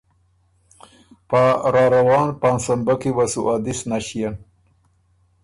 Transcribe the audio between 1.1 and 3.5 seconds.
پا راروان پاںسمبۀ کی وه سُو